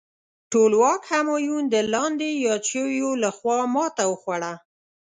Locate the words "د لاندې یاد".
1.73-2.61